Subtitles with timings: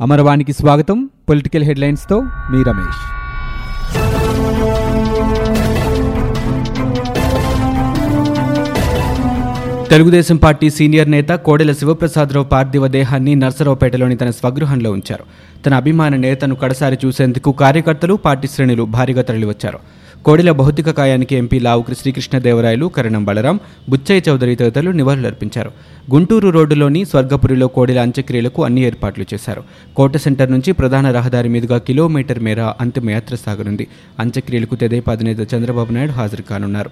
[0.00, 1.10] అమరవాణికి స్వాగతం.
[1.28, 3.00] పొలిటికల్ హెడ్లైన్స్తో మీ రమేష్.
[9.88, 15.24] తెలుగుదేశం పార్టీ సీనియర్ నేత కోడెల శివప్రసాదరావు పార్థివ దేహాన్ని నర్సరావుపేటలోని తన స్వగృహంలో ఉంచారు.
[15.66, 19.78] తన అభిమాన నేతను కడసారి చూసేందుకు కార్యకర్తలు పార్టీ శ్రేణులు భారీగా తరలివచ్చారు.
[20.24, 25.70] కోడెల భౌతిక కాయానికి ఎంపీ లావుకి శ్రీకృష్ణదేవరాయలు కరణం బలరాం బుచ్చయ్య చౌదరి తదితరులు నివాళులర్పించారు.
[26.12, 29.62] గుంటూరు రోడ్డులోని స్వర్గపురిలో కోడెల అంత్యక్రియలకు అన్ని ఏర్పాట్లు చేశారు.
[29.96, 33.86] కోట సెంటర్ నుంచి ప్రధాన రహదారి మీదుగా కిలోమీటర్ మేర అంతిమయాత్ర సాగనుంది.
[34.20, 36.90] అంత్యక్రియలకు తెదేపా అధినేత చంద్రబాబు నాయుడు హాజరు కానున్నారు.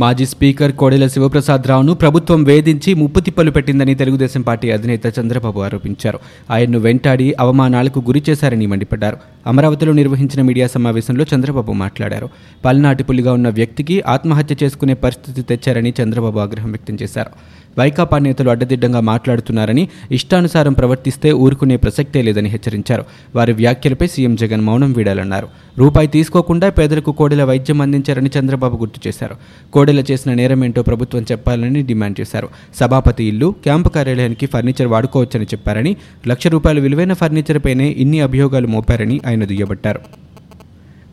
[0.00, 6.18] మాజీ స్పీకర్ కోడెల శివప్రసాదరావును ప్రభుత్వం వేధించి ముప్పు తిప్పలు పెట్టిందని తెలుగుదేశం పార్టీ అధినేత చంద్రబాబు ఆరోపించారు.
[6.50, 9.16] ఆయన్ను వెంటాడి అవమానాలకు గురి చేశారని మండిపడ్డారు.
[9.46, 12.28] అమరావతిలో నిర్వహించిన మీడియా సమావేశంలో చంద్రబాబు మాట్లాడారు.
[12.64, 17.30] పల్నాటి పులిగా ఉన్న వ్యక్తికి ఆత్మహత్య చేసుకునే పరిస్థితి తెచ్చారని చంద్రబాబు ఆగ్రహం వ్యక్తం చేశారు.
[17.78, 23.04] వైకాపా నేతలు అడ్డదిడ్డంగా మాట్లాడుతున్నారని ఇష్టానుసారం ప్రవర్తిస్తే ఊరుకునే ప్రసక్తే లేదని హెచ్చరించారు.
[23.36, 25.48] వారి వ్యాఖ్యలపై సీఎం జగన్ మౌనం వీడాలన్నారు.
[25.78, 29.36] రూపాయి తీసుకోకుండా పేదలకు కోడెల వైద్యం అందించారని చంద్రబాబు గుర్తు చేశారు.
[29.72, 32.48] కోడెల చేసిన నేరమేంటో ప్రభుత్వం చెప్పాలని డిమాండ్ చేశారు.
[32.74, 35.96] సభాపతి ఇల్లు క్యాంపు కార్యాలయానికి ఫర్నిచర్ వాడుకోవచ్చని చెప్పారని
[36.28, 40.31] లక్ష రూపాయల విలువైన ఫర్నిచర్పైనే ఇన్ని అభియోగాలు మోపారని ఆయన దుయ్యబట్టారు.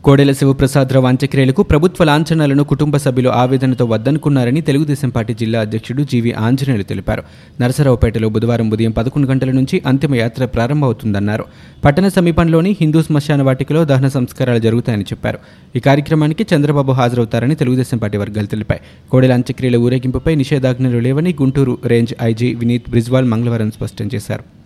[0.04, 6.82] కోడెల శివప్రసాదరావు అంత్యక్రియలకు ప్రభుత్వ లాంఛనాలను కుటుంబ సభ్యులు ఆవేదనతో వద్దనుకున్నారని తెలుగుదేశం పార్టీ జిల్లా అధ్యక్షుడు జీవీ ఆంజనేయులు
[6.82, 7.22] తెలిపారు.
[7.60, 11.44] నరసరావుపేటలో బుధవారం ఉదయం పదకొండు గంటల నుంచి అంతిమయాత్ర ప్రారంభమవుతుందన్నారు.
[11.84, 15.38] పట్టణ సమీపంలోని హిందూ శ్మశాన వాటికలో దహన సంస్కారాలు జరుగుతాయని చెప్పారు.
[15.76, 18.80] ఈ కార్యక్రమానికి చంద్రబాబు హాజరవుతారని తెలుగుదేశం పార్టీ వర్గాలు తెలిపాయి.
[19.10, 24.59] కోడెల అంత్యక్రియల ఊరేగింపుపై నిషేధాజ్ఞలు లేవని గుంటూరు రేంజ్ ఐజీ వినీత్ బ్రిజ్వాల్ మంగళవారం స్పష్టం చేశారు.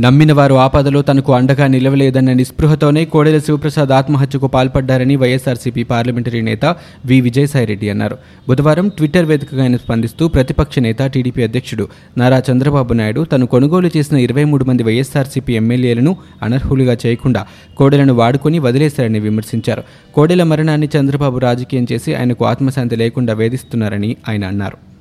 [0.00, 6.64] నమ్మిన వారు ఆపదలో తనకు అండగా నిలవలేదన్న నిస్పృహతోనే కోడెల శివప్రసాద్ ఆత్మహత్యకు పాల్పడ్డారని వైఎస్ఆర్సీపీ పార్లమెంటరీ నేత
[7.06, 7.20] వి.
[7.20, 8.18] విజయసాయిరెడ్డి అన్నారు.
[8.48, 14.18] బుధవారం ట్విట్టర్ వేదికగా ఆయన స్పందిస్తూ ప్రతిపక్ష నేత టీడీపీ అధ్యక్షుడు నారా చంద్రబాబు నాయుడు తను కొనుగోలు చేసిన
[14.18, 19.82] ఇరవై మూడు మంది వైఎస్ఆర్సీపీ ఎమ్మెల్యేలను అనర్హులుగా చేయకుండా కోడెలను వాడుకొని వదిలేశారని విమర్శించారు.
[20.14, 24.95] కోడెల మరణాన్ని చంద్రబాబు రాజకీయం చేసి ఆయనకు ఆత్మశాంతి లేకుండా వేధిస్తున్నారని ఆయన అన్నారు.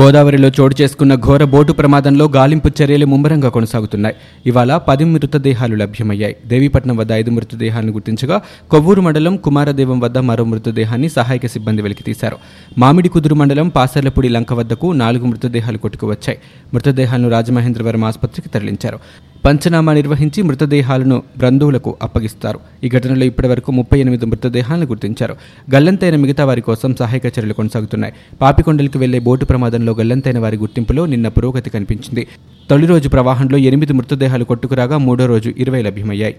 [0.00, 4.14] గోదావరిలో చోటు చేసుకున్న ఘోర బోటు ప్రమాదంలో గాలింపు చర్యలు ముమ్మరంగా కొనసాగుతున్నాయి.
[4.46, 6.36] ఇవాళ పది మృతదేహాలు లభ్యమయ్యాయి.
[6.46, 12.36] దేవీపట్నం వద్ద ఐదు మృతదేహాలను గుర్తించగా కొవ్వూరు మండలం కుమారదేవం వద్ద మరో మృతదేహాన్ని సహాయక సిబ్బంది వెలికితీశారు
[12.78, 16.38] మామిడి కుదురు మండలం పాసర్లపూడి లంక వద్దకు నాలుగు మృతదేహాలు కొట్టుకువచ్చాయి.
[16.74, 18.98] మృతదేహాలను రాజమహేంద్రవరం ఆసుపత్రికి తరలించారు.
[19.44, 22.60] పంచనామా నిర్వహించి మృతదేహాలను బంధువులకు అప్పగిస్తారు.
[22.84, 25.36] ఈ ఘటనలో ఇప్పటివరకు ముప్పై ఎనిమిది మృతదేహాలను గుర్తించారు.
[25.74, 28.12] గల్లంతైన మిగతా వారి కోసం సహాయక చర్యలు కొనసాగుతున్నాయి.
[28.40, 32.26] పాపికొండలకు వెళ్ళే బోటు ప్రమాదంలో గల్లంతైన వారి గుర్తింపులో నిన్న పురోగతి కనిపించింది.
[32.70, 36.36] తొలి రోజు ప్రవాహంలో ఎనిమిది మృతదేహాలు కొట్టుకురాగా మూడో రోజు ఇరవై లభ్యమయ్యాయి.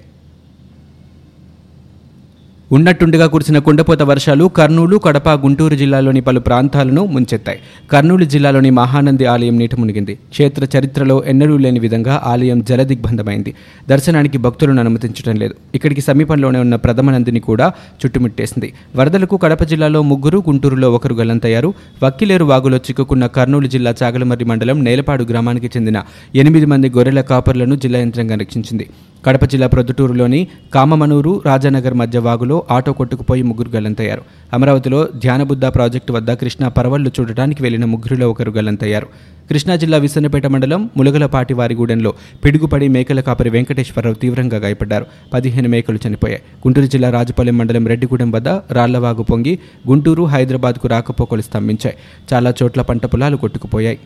[2.72, 7.60] ఉన్నట్టుండిగా కురిసిన కుండపోత వర్షాలు కర్నూలు కడప గుంటూరు జిల్లాలోని పలు ప్రాంతాలను ముంచెత్తాయి.
[7.92, 10.16] కర్నూలు జిల్లాలోని మహానంది ఆలయం నీట మునిగింది.
[10.16, 13.54] క్షేత్ర చరిత్రలో ఎన్నడూ లేని విధంగా ఆలయం జలదిగ్బంధమైంది.
[13.90, 15.54] దర్శనానికి భక్తులను అనుమతించడం లేదు.
[15.76, 17.72] ఇక్కడికి సమీపంలోనే ఉన్న ప్రథమ నందిని కూడా
[18.06, 18.74] చుట్టుముట్టేసింది.
[18.96, 21.74] వరదలకు కడప జిల్లాలో ముగ్గురు గుంటూరులో ఒకరు గల్లంతయ్యారు.
[22.04, 26.02] వక్కిలేరు వాగులో చిక్కుకున్న కర్నూలు జిల్లా చాగలమర్రి మండలం నేలపాడు గ్రామానికి చెందిన
[26.36, 28.90] ఎనిమిది మంది గొర్రెల కాపర్లను జిల్లా యంత్రాంగం రక్షించింది.
[29.26, 34.22] కడప జిల్లా ప్రొద్దుటూరులోని కామమనూరు రాజానగర్ మధ్య వాగులో ఆటో కొట్టుకుపోయి ముగ్గురు గల్లంతయ్యారు.
[34.54, 39.08] అమరావతిలో ధ్యానబుద్ధ ప్రాజెక్టు వద్ద కృష్ణా పరవళ్ళు చూడటానికి వెళ్ళిన ముగ్గురిలో ఒకరు గల్లంతయ్యారు.
[39.50, 42.14] కృష్ణా జిల్లా విసన్నపేట మండలం ములగలపాటి వారిగూడెంలో
[42.46, 45.06] పిడుగుపడి మేకల కాపరి వెంకటేశ్వరరావు తీవ్రంగా గాయపడ్డారు.
[45.34, 46.42] పదిహేను మేకలు చనిపోయాయి.
[46.68, 51.96] గుంటూరు జిల్లా రాజపాలెం మండలం రెడ్డిగూడెం వద్ద రాళ్ళవాగు పొంగి గుంటూరు హైదరాబాద్కు రాకపోకలు స్తంభించాయి.
[52.34, 54.00] చాలా చోట్ల పంట పొలాలు కొట్టుకుపోయాయి.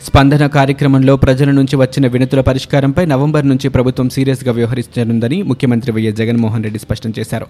[0.00, 6.64] స్పందన కార్యక్రమంలో ప్రజల నుంచి వచ్చిన వినతుల పరిష్కారంపై నవంబర్ నుంచి ప్రభుత్వం సీరియస్గా వ్యవహరించనుందని ముఖ్యమంత్రి వైఎస్ జగన్మోహన్
[6.64, 7.46] రెడ్డి స్పష్టం చేశారు.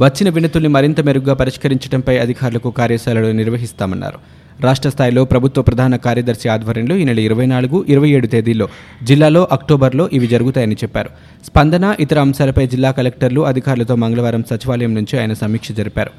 [0.00, 4.18] వచ్చిన వినతుల్ని మరింత మెరుగ్గా పరిష్కరించడంపై అధికారులకు కార్యశాలలు నిర్వహిస్తామన్నారు.
[4.64, 8.68] రాష్ట్ర స్థాయిలో ప్రభుత్వ ప్రధాన కార్యదర్శి ఆధ్వర్యంలో ఈ నెల ఇరవై నాలుగు ఇరవై ఏడు తేదీల్లో
[9.02, 11.10] జిల్లాలో అక్టోబర్లో ఇవి జరుగుతాయని చెప్పారు.
[11.46, 16.10] స్పందన ఇతర అంశాలపై జిల్లా కలెక్టర్లు అధికారులతో మంగళవారం సచివాలయం నుంచి ఆయన సమీక్ష జరిపారు.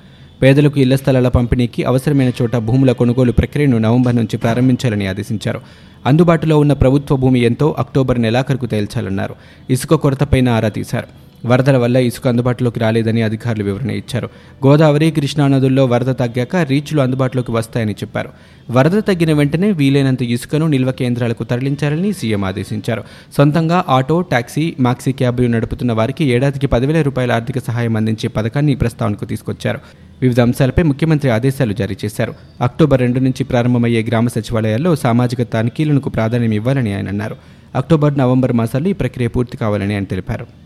[0.42, 5.62] పేదలకు ఇళ్ళ స్థలాల పంపిణీకి అవసరమైన చోట భూముల కొనుగోలు ప్రక్రియను నవంబర్ నుంచి ప్రారంభించాలని ఆదేశించారు.
[6.06, 9.36] అందుబాటులో ఉన్న ప్రభుత్వ భూమి ఎంతో అక్టోబర్ నెలాఖరుకు తేల్చాలన్నారు.
[9.70, 11.08] ఇసుక కొరతపైన ఆరా తీశారు.
[11.48, 14.30] వరదల వల్ల ఇసుక అందుబాటులోకి రాలేదని అధికారులు వివరణ ఇచ్చారు.
[14.66, 18.30] గోదావరి కృష్ణా నదుల్లో వరద తగ్గాక రీచ్లు అందుబాటులోకి వస్తాయని చెప్పారు.
[18.72, 23.04] వరద తగ్గిన వెంటనే వీలైనంత ఇసుకను నిల్వ కేంద్రాలకు తరలించాలని సీఎం ఆదేశించారు.
[23.38, 29.26] సొంతంగా ఆటో టాక్సీ మాక్సీ క్యాబ్లు నడుపుతున్న వారికి ఏడాదికి పదివేల రూపాయల ఆర్థిక సహాయం అందించే పథకాన్ని ప్రస్తావనకు
[29.26, 29.80] తీసుకొచ్చారు.
[30.22, 32.34] వివిధ అంశాలపై ముఖ్యమంత్రి ఆదేశాలు జారీ చేశారు.
[32.62, 37.36] అక్టోబర్ రెండు నుంచి ప్రారంభమయ్యే గ్రామ సచివాలయాల్లో సామాజిక తనిఖీలకు ప్రాధాన్యం ఇవ్వాలని ఆయన అన్నారు.
[37.76, 40.61] అక్టోబర్ నవంబర్ మాసాల్లో ఈ ప్రక్రియ పూర్తి కావాలని ఆయన తెలిపారు.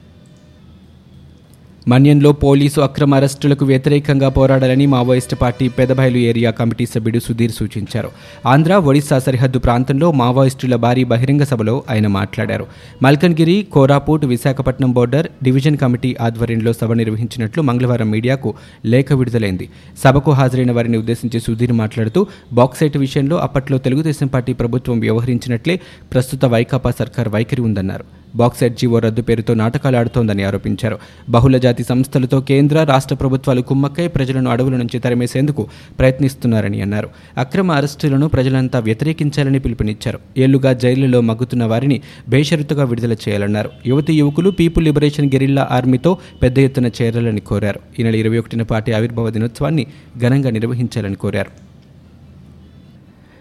[1.88, 8.10] మన్యంలో పోలీసు అక్రమ అరెస్టులకు వ్యతిరేకంగా పోరాడాలని Maoist party Pedabayalu area committee సభ్యుడు సుధీర్ సూచించారు.
[8.46, 12.66] ఆంధ్ర ఒడిశా సరిహద్దు ప్రాంతంలో మావోయిస్టుల భారీ బహిరంగ సభలో ఆయన మాట్లాడారు.
[13.04, 18.54] Malkangiri Koraput Visakhapatnam border division committee ఆధ్వర్యంలో సభ నిర్వహించినట్లు మంగళవారం మీడియాకు
[18.86, 19.70] లేఖ విడుదలైంది.
[20.04, 25.80] సభకు హాజరైన వారిని ఉద్దేశించి సుధీర్ మాట్లాడుతూ బాక్సైట్ విషయంలో అప్పట్లో తెలుగుదేశం పార్టీ ప్రభుత్వం వ్యవహరించినట్లే
[26.14, 28.25] ప్రస్తుత వైకాపా సర్కార్ వైఖరి ఉందన్నారు.
[28.36, 31.00] బాక్సైట్ జీవో రద్దు పేరుతో నాటకాలు ఆడుతోందని ఆరోపించారు.
[31.30, 35.68] బహుళ జాతి సంస్థలతో కేంద్ర రాష్ట్ర ప్రభుత్వాలు కుమ్మక్కై ప్రజలను అడవుల నుంచి తరిమేసేందుకు
[36.00, 37.10] ప్రయత్నిస్తున్నారని అన్నారు.
[37.38, 40.20] అక్రమ అరెస్టులను ప్రజలంతా వ్యతిరేకించాలని పిలుపునిచ్చారు.
[40.38, 43.70] ఏళ్ళుగా జైళ్ళలో మగ్గుతున్న వారిని బేషరతుగా విడుదల చేయాలన్నారు.
[43.88, 47.80] యువతి యువకులు పీపుల్ లిబరేషన్ గెరిల్లా ఆర్మీతో పెద్ద ఎత్తున చేరాలని కోరారు.
[48.00, 49.88] ఈ నెల ఇరవై ఒకటిన పార్టీ ఆవిర్భావ దినోత్సవాన్ని
[50.18, 51.65] ఘనంగా నిర్వహించాలని కోరారు.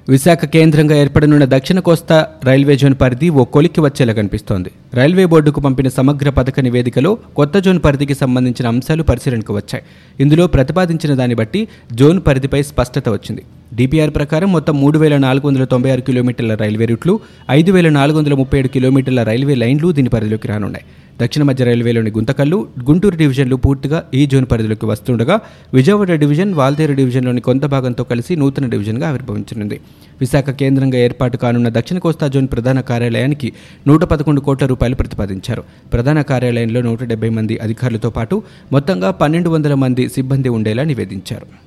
[0.09, 4.71] విశాఖ కేంద్రంగా ఏర్పడనున్న దక్షిణ కోస్తా రైల్వే జోన్ పరిధి ఓ కొలిక్కి వచ్చేలా కనిపిస్తోంది.
[4.95, 9.85] రైల్వే బోర్డుకు పంపిన సమగ్ర పథక నివేదికలో కొత్త జోన్ పరిధికి సంబంధించిన అంశాలు పరిశీలనకు వచ్చాయి.
[10.21, 13.43] ఇందులో ప్రతిపాదించిన దాన్ని బట్టి జోన్ పరిధిపై స్పష్టత వచ్చింది.
[13.75, 18.19] డిపిఆర్ ప్రకారం మొత్తం మూడు వేల నాలుగు వందల తొంభై ఆరు కిలోమీటర్ల రైల్వే రూట్లు ఐదు వేల నాలుగు
[18.19, 20.85] వందల ముప్పై ఏడు కిలోమీటర్ల రైల్వే లైన్లు దీని పరిధిలోకి రానున్నాయి.
[21.23, 25.41] దక్షిణ మధ్య రైల్వేలోని గుంతకల్లు గుంటూరు డివిజన్లు పూర్తిగా ఈ జోన్ పరిధిలోకి వస్తుండగా
[25.75, 29.81] విజయవాడ డివిజన్ వాల్దేరు డివిజన్లోని కొంత భాగంతో కలిసి నూతన డివిజన్గా ఆవిర్భవించనుంది.
[30.21, 33.53] విశాఖ కేంద్రంగా ఏర్పాటు కానున్న దక్షిణ కోస్తా జోన్ ప్రధాన కార్యాలయానికి
[33.87, 35.65] నూట పదకొండు కోట్ల రూపాయలు ప్రతిపాదించారు.
[35.93, 38.43] ప్రధాన కార్యాలయంలో నూట డెబ్బై మంది అధికారులతో పాటు
[38.73, 41.64] మొత్తంగా పన్నెండు వందల మంది సిబ్బంది ఉండేలా నివేదించారు.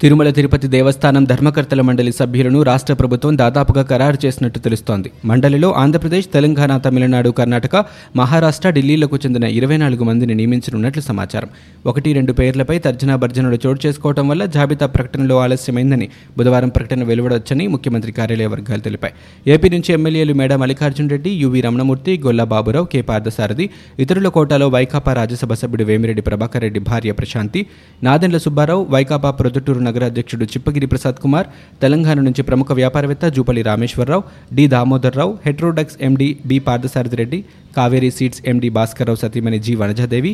[0.00, 5.08] తిరుమల తిరుపతి దేవస్థానం ధర్మకర్తల మండలి సభ్యులను రాష్ట్ర ప్రభుత్వం దాదాపుగా ఖరారు చేసినట్టు తెలుస్తోంది.
[5.24, 7.76] మండలిలో ఆంధ్రప్రదేశ్ తెలంగాణ తమిళనాడు కర్ణాటక
[8.16, 11.48] మహారాష్ట్ర ఢిల్లీలకు చెందిన ఇరవై నాలుగు మందిని నియమించనున్నట్లు సమాచారం.
[11.86, 16.08] ఒకటి రెండు పేర్లపై తర్జనా భర్జనలు చోటు చేసుకోవడం వల్ల జాబితా ప్రకటనలో ఆలస్యమైందని
[16.38, 19.14] బుధవారం ప్రకటన వెలువడొచ్చని ముఖ్యమంత్రి కార్యాలయ వర్గాలు తెలిపాయి.
[19.46, 23.68] ఏపీ నుంచి ఎమ్మెల్యేలు మేడ మల్లికార్జున్ రెడ్డి యువి రమణమూర్తి గొల్లా బాబురావు కె పార్థసారథి
[23.98, 27.62] ఇతరుల కోటాలో వైకాపా రాజ్యసభ సభ్యుడు వేమిరెడ్డి ప్రభాకర్ రెడ్డి భార్య ప్రశాంతి
[28.02, 31.46] నాదెండ్ల సుబ్బారావు వైకాపా ప్రొద్దుటూరు నగరాధ్యక్షుడు చిప్పగిరి ప్రసాద్ కుమార్
[31.82, 34.24] తెలంగాణ నుంచి ప్రముఖ వ్యాపారవేత్త Jupally Rameswara Rao
[34.56, 37.38] D Damodar Rao Hetero Drugs MD B Parthasaradhi Reddy
[37.76, 40.32] Kaveri seeds MD Bhaskar Rao సతీమణి జి వనజాదేవి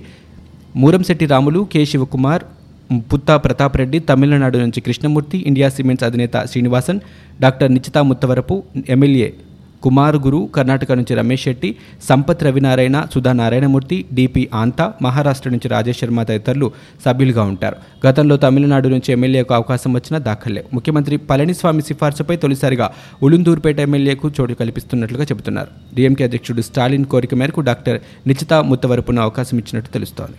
[0.77, 2.45] మూరంశెట్టి రాములు కె శివకుమార్
[3.09, 7.01] పుత్తా ప్రతాప్ రెడ్డి తమిళనాడు నుంచి కృష్ణమూర్తి ఇండియా సిమెంట్స్ అధినేత శ్రీనివాసన్
[7.41, 8.57] డాక్టర్ నిచితా ముత్తవరపు
[8.89, 9.29] ఎమ్మెల్యే
[9.83, 11.71] కుమార్ గురు కర్ణాటక నుంచి రమేష్ శెట్టి
[12.09, 16.69] సంపత్ రవినారాయణ సుధా నారాయణమూర్తి డిపి ఆంతా మహారాష్ట్ర నుంచి రాజేష్ శర్మ తదితరులు
[17.05, 17.77] సభ్యులుగా ఉంటారు.
[18.07, 22.89] గతంలో తమిళనాడు నుంచి ఎమ్మెల్యేకు అవకాశం వచ్చినా దాఖలే ముఖ్యమంత్రి పళనిస్వామి సిఫార్సుపై తొలిసారిగా
[23.23, 25.69] ఉలుందూరుపేట ఎమ్మెల్యేకు చోటు కల్పిస్తున్నట్లుగా చెబుతున్నారు.
[25.95, 30.39] డిఎంకే అధ్యక్షుడు స్టాలిన్ కోరిక మేరకు డాక్టర్ నిచితా ముత్తవరపున అవకాశం ఇచ్చినట్టు తెలుస్తోంది.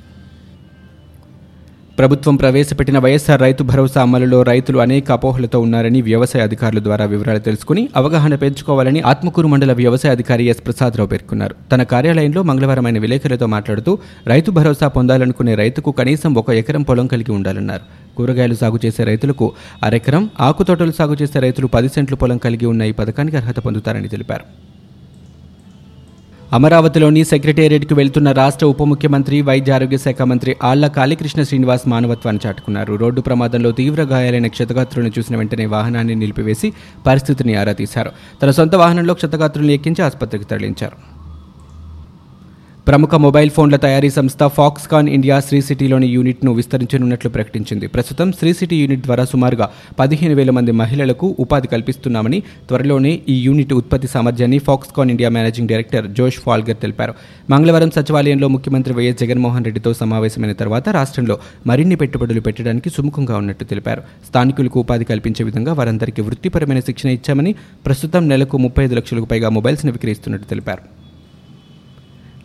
[1.97, 7.89] ప్రభుత్వం ప్రవేశపెట్టిన వైఎస్ఆర్ రైతు భరోసా అమలులో రైతులు అనేక అపోహలతో ఉన్నారని వ్యవసాయ అధికారుల ద్వారా వివరాలు తెలుసుకుని
[7.95, 11.55] అవగాహన పెంచుకోవాలని ఆత్మకూరు మండల వ్యవసాయ అధికారి ఎస్ ప్రసాదరావు పేర్కొన్నారు.
[11.71, 17.31] తన కార్యాలయంలో మంగళవారం ఆయన విలేకరులతో మాట్లాడుతూ రైతు భరోసా పొందాలనుకునే రైతుకు కనీసం ఒక ఎకరం పొలం కలిగి
[17.31, 17.81] ఉండాలన్నారు.
[18.17, 19.53] కూరగాయలు సాగు చేసే రైతులకు
[19.83, 24.45] అరెకరం ఆకుతోటలు సాగు చేసే రైతులు పది సెంట్లు పొలం కలిగి ఉన్న ఈ పథకానికి అర్హత పొందుతారని తెలిపారు.
[26.53, 32.95] అమరావతిలోని సెక్రటేరియట్కు వెళ్తున్న రాష్ట్ర ఉప ముఖ్యమంత్రి వైద్య ఆరోగ్య శాఖ మంత్రి ఆళ్ళ కాళీకృష్ణ శ్రీనివాస్ మానవత్వాన్ని చాటుకున్నారు.
[32.95, 36.73] రోడ్డు ప్రమాదంలో తీవ్ర గాయాలైన క్షతగాత్రులను చూసిన వెంటనే వాహనాన్ని నిలిపివేసి
[37.07, 38.11] పరిస్థితిని ఆరా తీశారు.
[38.44, 41.12] తన సొంత వాహనంలో క్షతగాత్రులను ఎక్కించి ఆసుపత్రికి తరలించారు.
[42.88, 47.85] ప్రముఖ మొబైల్ ఫోన్ల తయారీ సంస్థ ఫాక్స్కాన్ ఇండియా శ్రీ సిటీలోని యూనిట్ను విస్తరించనున్నట్లు ప్రకటించింది.
[47.94, 49.65] ప్రస్తుతం శ్రీ సిటీ యూనిట్ ద్వారా సుమారుగా
[50.00, 52.39] పదిహేను వేల మంది మహిళలకు ఉపాధి కల్పిస్తున్నామని
[52.69, 57.13] త్వరలోనే ఈ యూనిట్ ఉత్పత్తి సామర్థ్యాన్ని ఫాక్స్కాన్ ఇండియా మేనేజింగ్ డైరెక్టర్ జోష్ ఫాల్గర్ తెలిపారు.
[57.53, 61.38] మంగళవారం సచివాలయంలో ముఖ్యమంత్రి వైఎస్ జగన్మోహన్ రెడ్డితో సమావేశమైన తర్వాత రాష్ట్రంలో
[61.72, 64.03] మరిన్ని పెట్టుబడులు పెట్టడానికి సుముఖంగా ఉన్నట్టు తెలిపారు.
[64.29, 67.53] స్థానికులకు ఉపాధి కల్పించే విధంగా వారందరికీ వృత్తిపరమైన శిక్షణ ఇచ్చామని
[67.86, 70.84] ప్రస్తుతం నెలకు ముప్పై ఐదు లక్షలకు పైగా మొబైల్స్ను విక్రయిస్తున్నట్టు తెలిపారు.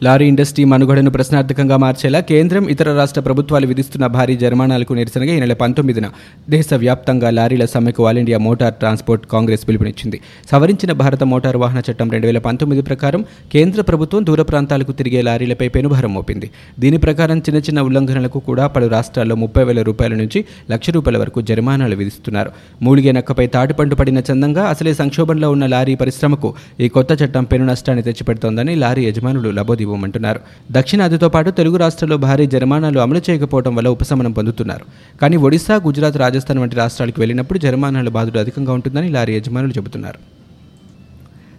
[0.02, 5.52] లారీ ఇండస్ట్రీ మనుగడను ప్రశ్నార్థకంగా మార్చేలా కేంద్రం ఇతర రాష్ట్ర ప్రభుత్వాలు విధిస్తున్న భారీ జరిమానాలకు నిరసనగా ఈ నెల
[5.52, 6.06] పంతొమ్మిదిన
[6.50, 10.20] దేశవ్యాప్తంగా లారీల సమ్మెకు all India motor transport congress పిలుపునిచ్చింది.
[10.50, 13.24] సవరించిన భారత మోటారు వాహన చట్టం రెండు వేల పంతొమ్మిది ప్రకారం
[13.54, 16.50] కేంద్ర ప్రభుత్వం దూర ప్రాంతాలకు తిరిగే లారీలపై పెనుభారం మోపింది.
[16.78, 21.42] దీని ప్రకారం చిన్న చిన్న ఉల్లంఘనలకు కూడా పలు రాష్ట్రాల్లో ముప్పై వేల రూపాయల నుంచి లక్ష రూపాయల వరకు
[21.42, 22.52] జరిమానాలు విధిస్తున్నారు.
[22.82, 28.06] మూలిగే నక్కపై తాటిపండు పడిన చందంగా అసలే సంక్షోభంలో ఉన్న లారీ పరిశ్రమకు ఈ కొత్త చట్టం పెను నష్టాన్ని
[28.10, 30.40] తెచ్చిపెడుతోందని లారీ యజమానులు లబోది ఇవ్వమంటున్నారు.
[30.78, 34.86] దక్షిణాదితో పాటు తెలుగు రాష్ట్రాల్లో భారీ జరిమానాలు అమలు చేయకపోవడం వల్ల ఉపశమనం పొందుతున్నారు.
[35.22, 40.20] కానీ ఒడిశా గుజరాత్ రాజస్థాన్ వంటి రాష్ట్రాలకు వెళ్ళినప్పుడు జరిమానాల బాధలు అధికంగా ఉంటుందని లారీ యజమానులు చెబుతున్నారు.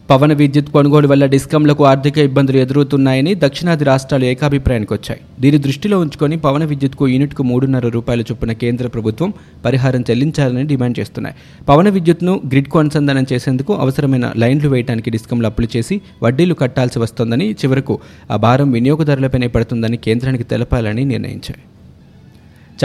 [0.09, 6.35] పవన విద్యుత్ కొనుగోలు వల్ల డిస్కంలకు ఆర్థిక ఇబ్బందులు ఎదురవుతున్నాయని దక్షిణాది రాష్ట్రాలు ఏకాభిప్రాయానికి వచ్చాయి దీని దృష్టిలో ఉంచుకొని
[6.45, 9.29] పవన విద్యుత్కు యూనిట్కు మూడున్నర రూపాయల చొప్పున కేంద్ర ప్రభుత్వం
[9.65, 11.35] పరిహారం చెల్లించాలని డిమాండ్ చేస్తున్నాయి.
[11.69, 17.97] పవన విద్యుత్ను గ్రిడ్కు అనుసంధానం చేసేందుకు అవసరమైన లైన్లు వేయడానికి డిస్కంలు అప్పులు చేసి వడ్డీలు కట్టాల్సి వస్తోందని చివరకు
[18.31, 21.61] ఆ భారం వినియోగదారులపైనే పడుతుందని కేంద్రానికి తెలపాలని నిర్ణయించాయి.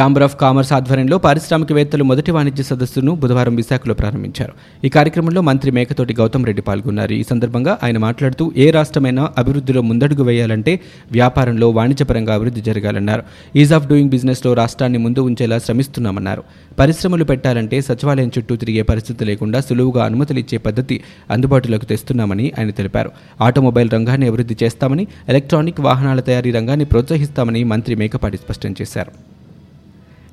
[0.01, 4.53] ఛాంబర్ ఆఫ్ కామర్స్ ఆధ్వర్యంలో పారిశ్రామికవేత్తలు మొదటి వాణిజ్య సదస్సును బుధవారం విశాఖలో ప్రారంభించారు.
[4.85, 7.13] ఈ కార్యక్రమంలో మంత్రి మేకతోటి గౌతమ్ రెడ్డి పాల్గొన్నారు.
[7.13, 10.81] ఈ సందర్భంగా ఆయన మాట్లాడుతూ ఏ రాష్ట్రమైనా అభివృద్ధిలో ముందడుగు వేయాలంటే
[11.13, 13.23] వ్యాపారంలో వాణిజ్యపరంగా అభివృద్ధి జరగాలన్నారు.
[13.57, 16.43] ఈజ్ ఆఫ్ డూయింగ్ బిజినెస్లో రాష్ట్రాన్ని ముందు ఉంచేలా శ్రమిస్తున్నామన్నారు.
[16.79, 23.13] పరిశ్రమలు పెట్టాలంటే సచివాలయం చుట్టూ తిరిగే పరిస్థితి లేకుండా సులువుగా అనుమతులు ఇచ్చే పద్ధతి అందుబాటులోకి తెస్తున్నామని ఆయన తెలిపారు.
[23.41, 29.34] ఆటోమొబైల్ రంగాన్ని అభివృద్ధి చేస్తామని ఎలక్ట్రానిక్ వాహనాల తయారీ రంగాన్ని ప్రోత్సహిస్తామని మంత్రి మేకపాటి స్పష్టం చేశారు.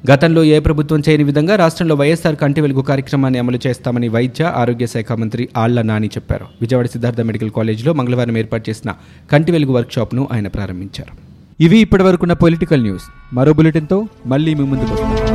[0.10, 5.12] గతంలో ఏ ప్రభుత్వం చేయని విధంగా రాష్ట్రంలో వైఎస్ఆర్ కంటి వెలుగు కార్యక్రమాన్ని అమలు చేస్తామని వైద్య ఆరోగ్య శాఖ
[5.12, 6.46] మంత్రి ఆళ్ళ నాని చెప్పారు.
[6.62, 8.94] విజయవాడ సిద్ధార్థ మెడికల్ కాలేజీలో మంగళవారం ఏర్పాటు చేసిన
[9.32, 11.14] కంటి వెలుగు వర్క్షాప్ను ఆయన ప్రారంభించారు.
[11.64, 13.04] ఇవి ఇప్పటివరకున్న పొలిటికల్ న్యూస్.
[13.34, 15.31] మరో బులెటిన్తో మళ్ళీ మీ ముందుకు వస్తాం.